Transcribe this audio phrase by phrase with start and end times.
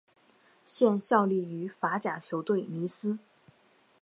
[0.65, 3.19] 现效力于法甲球队尼斯。